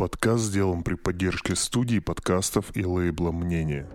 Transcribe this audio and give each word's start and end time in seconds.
подкаст 0.00 0.44
сделан 0.44 0.82
при 0.82 0.94
поддержке 0.94 1.54
студии 1.54 1.98
подкастов 1.98 2.74
и 2.74 2.86
лейбла 2.86 3.32
«Мнение». 3.32 3.86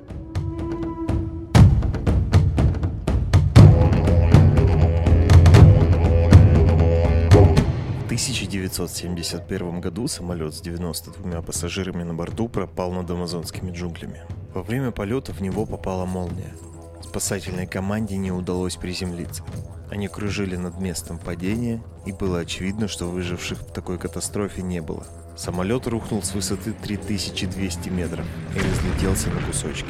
В 8.01 8.05
1971 8.05 9.81
году 9.81 10.07
самолет 10.07 10.53
с 10.53 10.61
92 10.61 11.41
пассажирами 11.41 12.03
на 12.03 12.13
борту 12.13 12.49
пропал 12.49 12.91
над 12.91 13.09
амазонскими 13.09 13.71
джунглями. 13.71 14.21
Во 14.53 14.61
время 14.61 14.91
полета 14.91 15.33
в 15.33 15.41
него 15.41 15.65
попала 15.65 16.05
молния. 16.05 16.53
Спасательной 17.01 17.65
команде 17.65 18.15
не 18.17 18.31
удалось 18.31 18.75
приземлиться. 18.75 19.43
Они 19.89 20.07
кружили 20.07 20.55
над 20.55 20.79
местом 20.79 21.17
падения, 21.17 21.81
и 22.05 22.11
было 22.11 22.41
очевидно, 22.41 22.87
что 22.87 23.09
выживших 23.09 23.61
в 23.61 23.73
такой 23.73 23.97
катастрофе 23.97 24.61
не 24.61 24.83
было. 24.83 25.07
Самолет 25.35 25.85
рухнул 25.87 26.23
с 26.23 26.33
высоты 26.33 26.71
3200 26.71 27.89
метров 27.89 28.25
и 28.55 28.59
разлетелся 28.59 29.29
на 29.29 29.41
кусочки. 29.41 29.89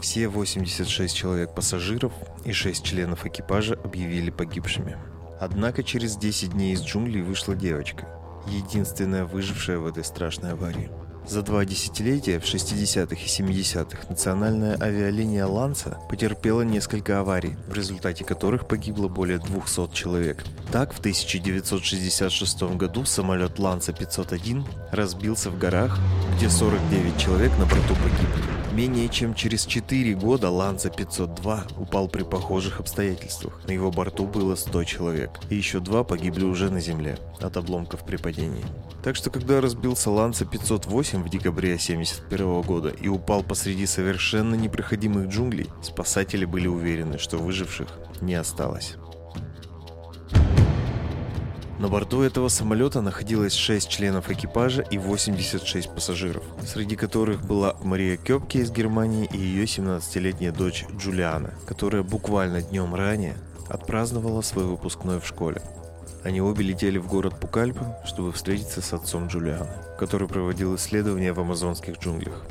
Все 0.00 0.28
86 0.28 1.16
человек 1.16 1.54
пассажиров 1.54 2.12
и 2.44 2.52
6 2.52 2.84
членов 2.84 3.26
экипажа 3.26 3.74
объявили 3.82 4.30
погибшими. 4.30 4.98
Однако 5.40 5.82
через 5.82 6.16
10 6.16 6.50
дней 6.50 6.74
из 6.74 6.82
джунглей 6.82 7.22
вышла 7.22 7.54
девочка, 7.54 8.08
единственная 8.46 9.24
выжившая 9.24 9.78
в 9.78 9.86
этой 9.86 10.04
страшной 10.04 10.52
аварии. 10.52 10.90
За 11.26 11.42
два 11.42 11.64
десятилетия, 11.64 12.38
в 12.38 12.44
60-х 12.44 13.16
и 13.16 13.26
70-х, 13.26 13.98
национальная 14.10 14.76
авиалиния 14.80 15.46
«Ланса» 15.46 15.98
потерпела 16.10 16.62
несколько 16.62 17.18
аварий, 17.18 17.56
в 17.66 17.72
результате 17.72 18.24
которых 18.24 18.68
погибло 18.68 19.08
более 19.08 19.38
200 19.38 19.92
человек. 19.94 20.44
Так, 20.70 20.92
в 20.92 20.98
1966 20.98 22.62
году 22.74 23.04
самолет 23.04 23.58
«Ланса-501» 23.58 24.64
разбился 24.92 25.50
в 25.50 25.58
горах, 25.58 25.98
где 26.36 26.50
49 26.50 27.18
человек 27.18 27.52
на 27.58 27.64
борту 27.64 27.94
погибли. 27.94 28.53
Менее 28.74 29.08
чем 29.08 29.34
через 29.34 29.66
4 29.66 30.14
года 30.14 30.50
Ланца 30.50 30.90
502 30.90 31.64
упал 31.78 32.08
при 32.08 32.24
похожих 32.24 32.80
обстоятельствах. 32.80 33.60
На 33.68 33.70
его 33.70 33.92
борту 33.92 34.26
было 34.26 34.56
100 34.56 34.82
человек. 34.82 35.30
И 35.48 35.54
еще 35.54 35.78
два 35.78 36.02
погибли 36.02 36.42
уже 36.42 36.70
на 36.70 36.80
земле 36.80 37.16
от 37.40 37.56
обломков 37.56 38.04
при 38.04 38.16
падении. 38.16 38.64
Так 39.04 39.14
что 39.14 39.30
когда 39.30 39.60
разбился 39.60 40.10
Ланца 40.10 40.44
508 40.44 41.22
в 41.22 41.28
декабре 41.28 41.74
1971 41.74 42.62
года 42.62 42.88
и 42.88 43.06
упал 43.06 43.44
посреди 43.44 43.86
совершенно 43.86 44.56
непроходимых 44.56 45.28
джунглей, 45.28 45.68
спасатели 45.80 46.44
были 46.44 46.66
уверены, 46.66 47.18
что 47.18 47.38
выживших 47.38 47.86
не 48.22 48.34
осталось. 48.34 48.96
На 51.78 51.88
борту 51.88 52.22
этого 52.22 52.48
самолета 52.48 53.00
находилось 53.00 53.54
6 53.54 53.88
членов 53.88 54.30
экипажа 54.30 54.82
и 54.82 54.96
86 54.96 55.90
пассажиров, 55.90 56.44
среди 56.64 56.94
которых 56.94 57.44
была 57.44 57.76
Мария 57.82 58.16
Кёпке 58.16 58.60
из 58.60 58.70
Германии 58.70 59.28
и 59.32 59.38
ее 59.38 59.64
17-летняя 59.64 60.52
дочь 60.52 60.84
Джулиана, 60.96 61.52
которая 61.66 62.04
буквально 62.04 62.62
днем 62.62 62.94
ранее 62.94 63.36
отпраздновала 63.68 64.40
свой 64.42 64.66
выпускной 64.66 65.20
в 65.20 65.26
школе. 65.26 65.62
Они 66.22 66.40
обе 66.40 66.64
летели 66.64 66.98
в 66.98 67.08
город 67.08 67.40
Пукальпа, 67.40 67.98
чтобы 68.06 68.32
встретиться 68.32 68.80
с 68.80 68.92
отцом 68.92 69.26
Джулианы, 69.26 69.68
который 69.98 70.28
проводил 70.28 70.76
исследования 70.76 71.32
в 71.32 71.40
амазонских 71.40 71.98
джунглях. 71.98 72.44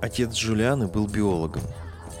Отец 0.00 0.34
Джулианы 0.34 0.86
был 0.86 1.08
биологом, 1.08 1.62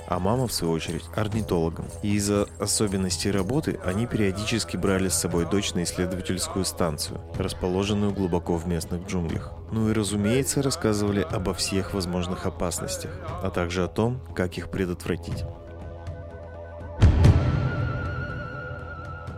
а 0.08 0.18
мама, 0.18 0.48
в 0.48 0.52
свою 0.52 0.72
очередь, 0.72 1.04
орнитологом. 1.14 1.84
И 2.02 2.14
из-за 2.14 2.48
особенностей 2.58 3.30
работы 3.30 3.78
они 3.84 4.06
периодически 4.06 4.76
брали 4.76 5.08
с 5.08 5.14
собой 5.14 5.44
дочь 5.44 5.74
на 5.74 5.82
исследовательскую 5.82 6.64
станцию, 6.64 7.20
расположенную 7.36 8.12
глубоко 8.12 8.56
в 8.56 8.66
местных 8.66 9.06
джунглях. 9.06 9.52
Ну 9.70 9.90
и, 9.90 9.92
разумеется, 9.92 10.62
рассказывали 10.62 11.20
обо 11.30 11.52
всех 11.52 11.92
возможных 11.92 12.46
опасностях, 12.46 13.10
а 13.42 13.50
также 13.50 13.84
о 13.84 13.88
том, 13.88 14.20
как 14.34 14.56
их 14.56 14.70
предотвратить. 14.70 15.44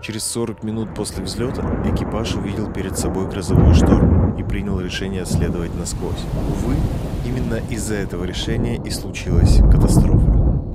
Через 0.03 0.25
40 0.25 0.63
минут 0.63 0.95
после 0.95 1.23
взлета 1.23 1.63
экипаж 1.85 2.35
увидел 2.37 2.73
перед 2.73 2.97
собой 2.97 3.29
грозовой 3.29 3.75
шторм 3.75 4.37
и 4.37 4.43
принял 4.43 4.81
решение 4.81 5.27
следовать 5.27 5.75
насквозь. 5.75 6.25
Увы, 6.49 6.77
именно 7.27 7.61
из-за 7.69 7.97
этого 7.97 8.25
решения 8.25 8.81
и 8.83 8.91
случилась 8.91 9.59
катастрофа. 9.71 10.30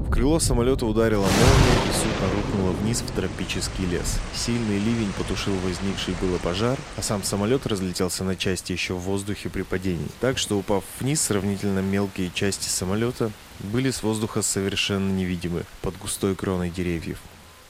В 0.06 0.12
крыло 0.12 0.40
самолета 0.40 0.86
ударила 0.86 1.24
молния 1.24 1.90
и 1.90 1.94
судно 1.94 2.36
рухнуло 2.36 2.72
вниз 2.74 3.02
в 3.02 3.12
тропический 3.12 3.86
лес. 3.86 4.20
Сильный 4.36 4.78
ливень 4.78 5.12
потушил 5.18 5.56
возникший 5.56 6.14
было 6.22 6.38
пожар, 6.38 6.78
а 6.96 7.02
сам 7.02 7.24
самолет 7.24 7.66
разлетелся 7.66 8.24
на 8.24 8.36
части 8.36 8.72
еще 8.72 8.94
в 8.94 9.00
воздухе 9.00 9.50
при 9.50 9.64
падении. 9.64 10.08
Так 10.22 10.38
что, 10.38 10.60
упав 10.60 10.84
вниз, 11.00 11.22
сравнительно 11.22 11.80
мелкие 11.80 12.30
части 12.32 12.70
самолета 12.70 13.32
были 13.60 13.90
с 13.90 14.04
воздуха 14.04 14.44
совершенно 14.44 15.12
невидимы 15.12 15.64
под 15.82 15.98
густой 15.98 16.36
кроной 16.36 16.70
деревьев. 16.70 17.18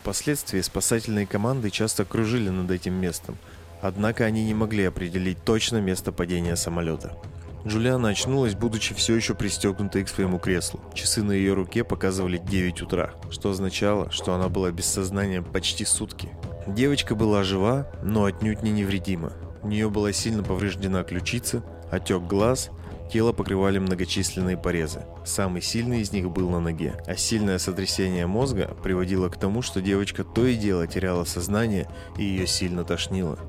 Впоследствии 0.01 0.59
спасательные 0.59 1.25
команды 1.25 1.69
часто 1.69 2.03
кружили 2.03 2.49
над 2.49 2.69
этим 2.69 2.95
местом, 2.95 3.37
однако 3.81 4.25
они 4.25 4.43
не 4.43 4.53
могли 4.53 4.83
определить 4.83 5.41
точно 5.45 5.77
место 5.77 6.11
падения 6.11 6.57
самолета. 6.57 7.17
Джулиана 7.67 8.09
очнулась, 8.09 8.53
будучи 8.53 8.93
все 8.93 9.15
еще 9.15 9.33
пристегнутой 9.33 10.03
к 10.03 10.09
своему 10.09 10.37
креслу. 10.37 10.79
Часы 10.93 11.23
на 11.23 11.31
ее 11.31 11.53
руке 11.53 11.83
показывали 11.83 12.37
9 12.37 12.83
утра, 12.83 13.11
что 13.31 13.49
означало, 13.49 14.11
что 14.11 14.35
она 14.35 14.49
была 14.49 14.71
без 14.71 14.85
сознания 14.85 15.41
почти 15.41 15.83
сутки. 15.83 16.29
Девочка 16.67 17.15
была 17.15 17.43
жива, 17.43 17.89
но 18.03 18.25
отнюдь 18.25 18.61
не 18.61 18.71
невредима. 18.71 19.33
У 19.63 19.67
нее 19.67 19.89
была 19.89 20.11
сильно 20.11 20.43
повреждена 20.43 21.03
ключица, 21.03 21.63
отек 21.89 22.21
глаз, 22.23 22.69
тело 23.11 23.33
покрывали 23.33 23.79
многочисленные 23.79 24.57
порезы. 24.57 25.01
Самый 25.25 25.63
сильный 25.63 26.01
из 26.01 26.11
них 26.11 26.29
был 26.29 26.51
на 26.51 26.59
ноге, 26.59 26.93
а 27.07 27.15
сильное 27.15 27.57
сотрясение 27.57 28.27
мозга 28.27 28.75
приводило 28.83 29.29
к 29.29 29.39
тому, 29.39 29.63
что 29.63 29.81
девочка 29.81 30.23
то 30.23 30.45
и 30.45 30.55
дело 30.55 30.85
теряла 30.85 31.23
сознание 31.23 31.87
и 32.15 32.23
ее 32.23 32.45
сильно 32.45 32.83
тошнило. 32.83 33.39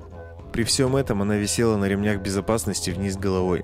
При 0.54 0.64
всем 0.64 0.96
этом 0.96 1.20
она 1.20 1.36
висела 1.36 1.76
на 1.76 1.84
ремнях 1.84 2.22
безопасности 2.22 2.90
вниз 2.90 3.18
головой, 3.18 3.62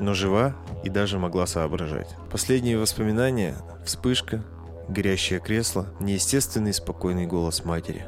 но 0.00 0.14
жива 0.14 0.56
и 0.84 0.88
даже 0.88 1.18
могла 1.18 1.46
соображать. 1.46 2.14
Последние 2.30 2.78
воспоминания– 2.78 3.54
вспышка, 3.84 4.44
горящее 4.88 5.40
кресло, 5.40 5.86
неестественный 6.00 6.72
спокойный 6.72 7.26
голос 7.26 7.64
матери. 7.64 8.06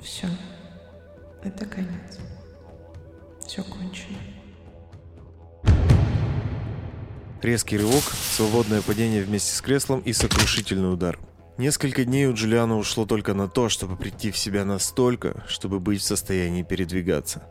Все, 0.00 0.28
это 1.42 1.64
конец. 1.66 2.18
Все 3.46 3.62
кончено. 3.62 4.16
Резкий 7.42 7.78
рывок, 7.78 8.02
свободное 8.02 8.82
падение 8.82 9.22
вместе 9.22 9.54
с 9.54 9.60
креслом 9.60 10.00
и 10.00 10.12
сокрушительный 10.12 10.92
удар. 10.92 11.18
Несколько 11.58 12.04
дней 12.04 12.26
у 12.26 12.34
Джулиана 12.34 12.76
ушло 12.76 13.06
только 13.06 13.32
на 13.34 13.48
то, 13.48 13.68
чтобы 13.68 13.96
прийти 13.96 14.30
в 14.30 14.36
себя 14.36 14.64
настолько, 14.64 15.44
чтобы 15.48 15.80
быть 15.80 16.00
в 16.00 16.04
состоянии 16.04 16.62
передвигаться. 16.62 17.44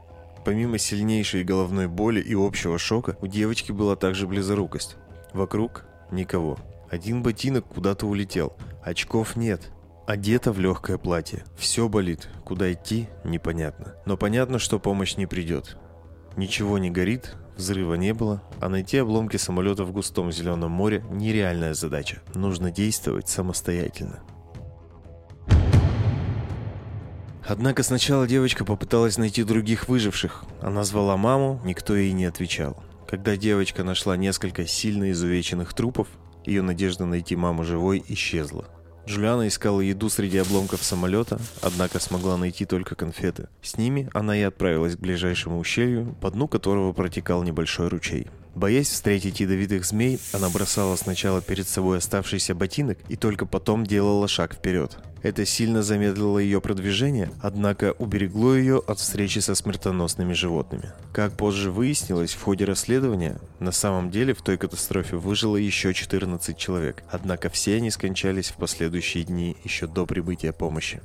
Помимо 0.45 0.77
сильнейшей 0.77 1.43
головной 1.43 1.87
боли 1.87 2.21
и 2.21 2.35
общего 2.35 2.77
шока, 2.77 3.17
у 3.19 3.25
девочки 3.25 3.71
была 3.71 3.95
также 3.95 4.27
близорукость. 4.27 4.95
Вокруг 5.33 5.85
никого. 6.11 6.59
Один 6.89 7.23
ботинок 7.23 7.65
куда-то 7.65 8.05
улетел. 8.05 8.55
Очков 8.83 9.35
нет. 9.35 9.71
Одета 10.05 10.51
в 10.51 10.59
легкое 10.59 10.99
платье. 10.99 11.43
Все 11.57 11.89
болит. 11.89 12.29
Куда 12.43 12.71
идти, 12.71 13.07
непонятно. 13.23 13.95
Но 14.05 14.17
понятно, 14.17 14.59
что 14.59 14.77
помощь 14.77 15.17
не 15.17 15.25
придет. 15.25 15.77
Ничего 16.37 16.77
не 16.77 16.91
горит, 16.91 17.35
взрыва 17.57 17.95
не 17.95 18.13
было, 18.13 18.43
а 18.61 18.69
найти 18.69 18.97
обломки 18.97 19.37
самолета 19.37 19.83
в 19.83 19.91
густом 19.91 20.31
зеленом 20.31 20.69
море– 20.69 21.03
нереальная 21.09 21.73
задача. 21.73 22.21
Нужно 22.35 22.69
действовать 22.69 23.29
самостоятельно. 23.29 24.19
Однако 27.47 27.83
сначала 27.83 28.27
девочка 28.27 28.65
попыталась 28.65 29.17
найти 29.17 29.43
других 29.43 29.87
выживших. 29.87 30.45
Она 30.61 30.83
звала 30.83 31.15
маму, 31.15 31.61
никто 31.63 31.95
ей 31.95 32.11
не 32.11 32.25
отвечал. 32.25 32.83
Когда 33.07 33.37
девочка 33.37 33.83
нашла 33.83 34.17
несколько 34.17 34.65
сильно 34.65 35.11
изувеченных 35.11 35.73
трупов, 35.73 36.07
ее 36.43 36.63
надежда 36.63 37.05
найти 37.05 37.35
маму 37.35 37.63
живой 37.63 38.03
исчезла. 38.07 38.65
Джулиана 39.07 39.47
искала 39.47 39.81
еду 39.81 40.09
среди 40.09 40.39
обломков 40.39 40.83
самолета, 40.83 41.39
однако 41.61 41.99
смогла 41.99 42.37
найти 42.37 42.65
только 42.65 42.95
конфеты. 42.95 43.47
С 43.61 43.77
ними 43.77 44.09
она 44.13 44.35
и 44.35 44.41
отправилась 44.41 44.95
к 44.95 44.99
ближайшему 44.99 45.59
ущелью, 45.59 46.15
по 46.21 46.31
дну 46.31 46.47
которого 46.47 46.91
протекал 46.91 47.43
небольшой 47.43 47.89
ручей. 47.89 48.27
Боясь 48.55 48.89
встретить 48.89 49.41
ядовитых 49.41 49.85
змей, 49.85 50.19
она 50.33 50.49
бросала 50.49 50.95
сначала 50.95 51.41
перед 51.41 51.67
собой 51.67 51.99
оставшийся 51.99 52.55
ботинок 52.55 52.97
и 53.07 53.15
только 53.15 53.45
потом 53.45 53.85
делала 53.85 54.27
шаг 54.27 54.55
вперед. 54.55 54.97
Это 55.25 55.43
сильно 55.43 55.81
замедлило 55.81 56.37
ее 56.37 56.61
продвижение, 56.61 57.31
однако 57.41 57.93
уберегло 57.93 58.53
ее 58.53 58.77
от 58.85 58.99
встречи 58.99 59.39
со 59.39 59.55
смертоносными 59.55 60.33
животными. 60.33 60.91
Как 61.13 61.35
позже 61.35 61.71
выяснилось, 61.71 62.35
в 62.35 62.43
ходе 62.43 62.65
расследования, 62.65 63.39
на 63.59 63.71
самом 63.71 64.11
деле 64.11 64.35
в 64.35 64.43
той 64.43 64.59
катастрофе 64.59 65.15
выжило 65.15 65.57
еще 65.57 65.95
14 65.95 66.55
человек, 66.55 67.03
однако 67.09 67.49
все 67.49 67.77
они 67.77 67.89
скончались 67.89 68.51
в 68.51 68.57
последующие 68.57 69.23
дни 69.23 69.57
еще 69.63 69.87
до 69.87 70.05
прибытия 70.05 70.53
помощи. 70.53 71.01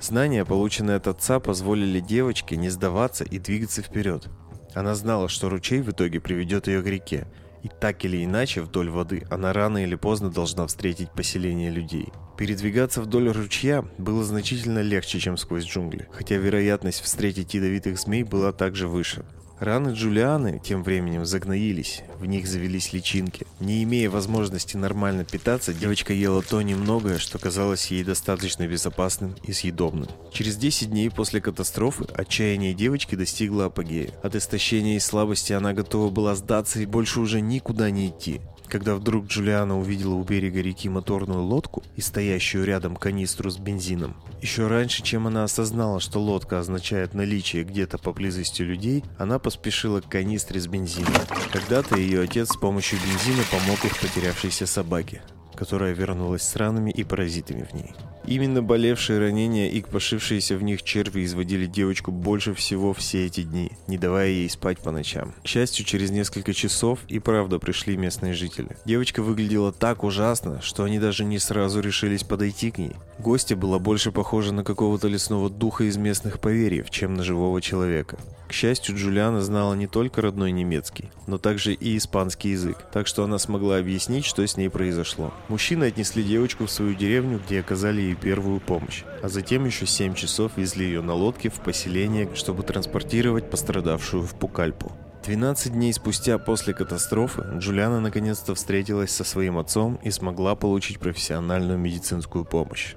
Знания, 0.00 0.46
полученные 0.46 0.96
от 0.96 1.06
отца, 1.06 1.38
позволили 1.38 2.00
девочке 2.00 2.56
не 2.56 2.70
сдаваться 2.70 3.24
и 3.24 3.38
двигаться 3.38 3.82
вперед. 3.82 4.30
Она 4.72 4.94
знала, 4.94 5.28
что 5.28 5.50
ручей 5.50 5.82
в 5.82 5.90
итоге 5.90 6.18
приведет 6.18 6.66
ее 6.66 6.80
к 6.80 6.86
реке, 6.86 7.26
и 7.66 7.70
так 7.80 8.04
или 8.04 8.24
иначе 8.24 8.62
вдоль 8.62 8.90
воды 8.90 9.26
она 9.28 9.52
рано 9.52 9.82
или 9.82 9.96
поздно 9.96 10.30
должна 10.30 10.66
встретить 10.68 11.10
поселение 11.10 11.68
людей. 11.68 12.12
Передвигаться 12.38 13.02
вдоль 13.02 13.28
ручья 13.28 13.84
было 13.98 14.22
значительно 14.22 14.82
легче, 14.82 15.18
чем 15.18 15.36
сквозь 15.36 15.64
джунгли, 15.64 16.06
хотя 16.12 16.36
вероятность 16.36 17.00
встретить 17.00 17.54
ядовитых 17.54 17.98
змей 17.98 18.22
была 18.22 18.52
также 18.52 18.86
выше. 18.86 19.24
Раны 19.58 19.90
Джулианы 19.90 20.60
тем 20.62 20.82
временем 20.82 21.24
загноились, 21.24 22.02
в 22.18 22.26
них 22.26 22.46
завелись 22.46 22.92
личинки. 22.92 23.46
Не 23.58 23.82
имея 23.84 24.10
возможности 24.10 24.76
нормально 24.76 25.24
питаться, 25.24 25.72
девочка 25.72 26.12
ела 26.12 26.42
то 26.42 26.60
немногое, 26.60 27.18
что 27.18 27.38
казалось 27.38 27.86
ей 27.86 28.04
достаточно 28.04 28.66
безопасным 28.66 29.34
и 29.44 29.52
съедобным. 29.52 30.08
Через 30.30 30.56
10 30.56 30.90
дней 30.90 31.10
после 31.10 31.40
катастрофы 31.40 32.04
отчаяние 32.12 32.74
девочки 32.74 33.14
достигло 33.14 33.66
апогея. 33.66 34.10
От 34.22 34.36
истощения 34.36 34.96
и 34.96 35.00
слабости 35.00 35.54
она 35.54 35.72
готова 35.72 36.10
была 36.10 36.34
сдаться 36.34 36.78
и 36.80 36.86
больше 36.86 37.20
уже 37.20 37.40
никуда 37.40 37.90
не 37.90 38.08
идти. 38.08 38.42
Когда 38.68 38.94
вдруг 38.94 39.26
Джулиана 39.26 39.78
увидела 39.78 40.14
у 40.14 40.24
берега 40.24 40.60
реки 40.60 40.88
моторную 40.88 41.42
лодку 41.42 41.82
и 41.94 42.00
стоящую 42.00 42.64
рядом 42.64 42.96
канистру 42.96 43.50
с 43.50 43.58
бензином, 43.58 44.16
еще 44.42 44.66
раньше, 44.66 45.02
чем 45.02 45.26
она 45.26 45.44
осознала, 45.44 46.00
что 46.00 46.20
лодка 46.20 46.58
означает 46.58 47.14
наличие 47.14 47.64
где-то 47.64 47.98
поблизости 47.98 48.62
людей, 48.62 49.04
она 49.18 49.38
поспешила 49.38 50.00
к 50.00 50.08
канистре 50.08 50.60
с 50.60 50.66
бензином. 50.66 51.14
Когда-то 51.52 51.96
ее 51.96 52.22
отец 52.22 52.50
с 52.50 52.56
помощью 52.56 52.98
бензина 52.98 53.42
помог 53.50 53.84
их 53.84 53.98
потерявшейся 54.00 54.66
собаке, 54.66 55.22
которая 55.54 55.94
вернулась 55.94 56.42
с 56.42 56.56
ранами 56.56 56.90
и 56.90 57.04
паразитами 57.04 57.62
в 57.62 57.74
ней. 57.74 57.94
Именно 58.26 58.60
болевшие 58.60 59.20
ранения 59.20 59.70
и 59.70 59.82
пошившиеся 59.82 60.56
в 60.56 60.62
них 60.62 60.82
черви 60.82 61.24
изводили 61.24 61.66
девочку 61.66 62.10
больше 62.10 62.54
всего 62.54 62.92
все 62.92 63.26
эти 63.26 63.42
дни, 63.42 63.70
не 63.86 63.98
давая 63.98 64.28
ей 64.28 64.50
спать 64.50 64.78
по 64.78 64.90
ночам. 64.90 65.32
К 65.44 65.46
счастью, 65.46 65.84
через 65.84 66.10
несколько 66.10 66.52
часов 66.52 66.98
и 67.08 67.20
правда 67.20 67.58
пришли 67.58 67.96
местные 67.96 68.34
жители. 68.34 68.76
Девочка 68.84 69.22
выглядела 69.22 69.72
так 69.72 70.02
ужасно, 70.02 70.60
что 70.60 70.82
они 70.82 70.98
даже 70.98 71.24
не 71.24 71.38
сразу 71.38 71.80
решились 71.80 72.24
подойти 72.24 72.72
к 72.72 72.78
ней. 72.78 72.92
Гостья 73.18 73.54
была 73.54 73.78
больше 73.78 74.10
похожа 74.10 74.52
на 74.52 74.64
какого-то 74.64 75.06
лесного 75.06 75.48
духа 75.48 75.84
из 75.84 75.96
местных 75.96 76.40
поверьев, 76.40 76.90
чем 76.90 77.14
на 77.14 77.22
живого 77.22 77.62
человека. 77.62 78.18
К 78.48 78.52
счастью, 78.52 78.96
Джулиана 78.96 79.40
знала 79.40 79.74
не 79.74 79.86
только 79.86 80.22
родной 80.22 80.52
немецкий, 80.52 81.10
но 81.26 81.36
также 81.36 81.74
и 81.74 81.96
испанский 81.96 82.50
язык, 82.50 82.78
так 82.92 83.06
что 83.06 83.24
она 83.24 83.38
смогла 83.38 83.78
объяснить, 83.78 84.24
что 84.24 84.46
с 84.46 84.56
ней 84.56 84.68
произошло. 84.68 85.34
Мужчины 85.48 85.84
отнесли 85.84 86.22
девочку 86.22 86.66
в 86.66 86.70
свою 86.70 86.94
деревню, 86.94 87.40
где 87.44 87.60
оказали 87.60 88.00
ей 88.00 88.15
первую 88.16 88.60
помощь, 88.60 89.04
а 89.22 89.28
затем 89.28 89.64
еще 89.64 89.86
7 89.86 90.14
часов 90.14 90.52
везли 90.56 90.86
ее 90.86 91.02
на 91.02 91.14
лодке 91.14 91.48
в 91.48 91.60
поселение, 91.60 92.28
чтобы 92.34 92.62
транспортировать 92.62 93.50
пострадавшую 93.50 94.22
в 94.24 94.34
Пукальпу. 94.34 94.92
12 95.24 95.72
дней 95.72 95.92
спустя 95.92 96.38
после 96.38 96.72
катастрофы 96.72 97.44
Джулиана 97.58 98.00
наконец-то 98.00 98.54
встретилась 98.54 99.10
со 99.10 99.24
своим 99.24 99.58
отцом 99.58 99.98
и 100.02 100.10
смогла 100.10 100.54
получить 100.54 101.00
профессиональную 101.00 101.78
медицинскую 101.78 102.44
помощь. 102.44 102.94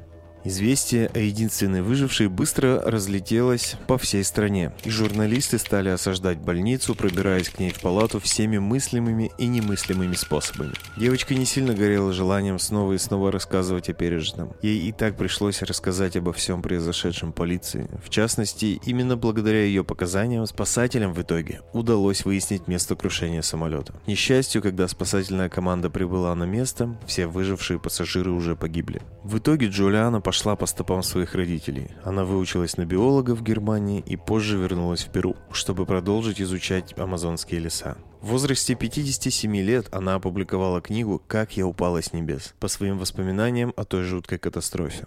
Известие 0.50 1.12
о 1.14 1.20
единственной 1.20 1.84
выжившей 1.84 2.28
быстро 2.28 2.82
разлетелось 2.82 3.76
по 3.86 4.00
всей 4.00 4.24
стране, 4.24 4.74
и 4.84 4.90
журналисты 4.90 5.60
стали 5.60 5.90
осаждать 5.90 6.40
больницу, 6.40 6.96
пробираясь 6.96 7.50
к 7.50 7.60
ней 7.60 7.70
в 7.70 7.80
палату 7.80 8.20
всеми 8.20 8.58
мыслимыми 8.58 9.30
и 9.38 9.46
немыслимыми 9.46 10.16
способами. 10.16 10.74
Девочка 10.98 11.36
не 11.36 11.46
сильно 11.46 11.76
горела 11.76 12.14
желанием 12.14 12.58
снова 12.58 12.94
и 12.94 12.98
снова 12.98 13.32
рассказывать 13.32 13.90
о 13.90 13.94
пережитом. 13.94 14.56
Ей 14.64 14.90
и 14.90 14.92
так 14.92 15.18
пришлось 15.18 15.62
рассказать 15.62 16.16
обо 16.16 16.34
всем 16.34 16.64
произошедшем 16.64 17.32
полиции. 17.32 17.88
В 18.04 18.10
частности, 18.10 18.82
именно 18.84 19.18
благодаря 19.18 19.64
ее 19.64 19.84
показаниям 19.84 20.48
спасателям 20.48 21.14
в 21.14 21.22
итоге 21.22 21.62
удалось 21.74 22.26
выяснить 22.26 22.68
место 22.68 22.96
крушения 22.96 23.44
самолета. 23.44 23.94
К 23.94 24.08
несчастью, 24.08 24.64
когда 24.64 24.88
спасательная 24.88 25.50
команда 25.50 25.92
прибыла 25.92 26.34
на 26.34 26.46
место, 26.46 26.98
все 27.06 27.28
выжившие 27.28 27.80
пассажиры 27.80 28.32
уже 28.32 28.56
погибли. 28.56 29.04
В 29.24 29.38
итоге 29.38 29.68
Джулиана 29.68 30.22
пошла 30.22 30.39
по 30.44 30.66
стопам 30.66 31.04
своих 31.04 31.36
родителей. 31.36 31.90
Она 32.04 32.24
выучилась 32.24 32.78
на 32.78 32.86
биолога 32.86 33.36
в 33.36 33.44
Германии 33.44 34.04
и 34.06 34.16
позже 34.16 34.58
вернулась 34.58 35.04
в 35.04 35.12
Перу, 35.12 35.36
чтобы 35.52 35.86
продолжить 35.86 36.42
изучать 36.42 36.98
амазонские 36.98 37.60
леса. 37.60 37.98
В 38.22 38.28
возрасте 38.28 38.76
57 38.76 39.56
лет 39.58 39.88
она 39.92 40.16
опубликовала 40.16 40.82
книгу 40.82 41.22
«Как 41.28 41.58
я 41.58 41.68
упала 41.68 42.02
с 42.02 42.14
небес» 42.14 42.54
по 42.60 42.68
своим 42.68 42.98
воспоминаниям 42.98 43.74
о 43.76 43.84
той 43.84 44.04
жуткой 44.04 44.40
катастрофе. 44.40 45.06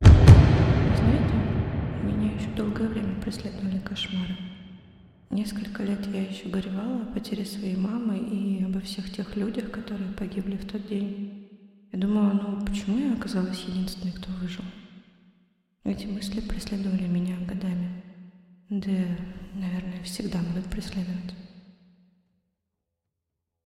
Знаете, 0.00 1.34
меня 2.02 2.32
еще 2.32 2.48
долгое 2.56 2.88
время 2.88 3.20
преследовали 3.20 3.78
кошмары. 3.78 4.36
Несколько 5.30 5.82
лет 5.82 6.06
я 6.06 6.22
еще 6.22 6.48
горевала 6.48 7.02
о 7.02 7.12
потере 7.12 7.44
своей 7.44 7.76
мамы 7.76 8.16
и 8.18 8.64
обо 8.64 8.80
всех 8.80 9.12
тех 9.12 9.36
людях, 9.36 9.70
которые 9.70 10.12
погибли 10.12 10.56
в 10.56 10.66
тот 10.66 10.86
день. 10.86 11.35
Я 11.96 12.02
думала, 12.02 12.30
ну 12.30 12.62
почему 12.66 12.98
я 12.98 13.14
оказалась 13.14 13.62
единственной, 13.62 14.12
кто 14.12 14.30
выжил? 14.32 14.64
Эти 15.82 16.04
мысли 16.04 16.40
преследовали 16.40 17.06
меня 17.08 17.38
годами. 17.38 18.02
Да, 18.68 19.16
наверное, 19.54 20.02
всегда 20.04 20.40
будут 20.40 20.66
преследовать. 20.66 21.34